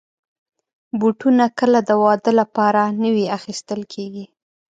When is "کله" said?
1.59-1.79